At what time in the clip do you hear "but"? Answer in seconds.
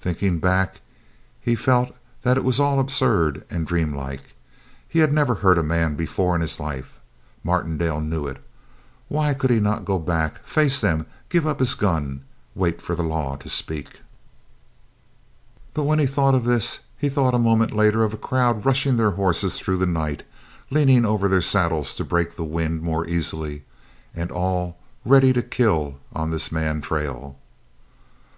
15.74-15.82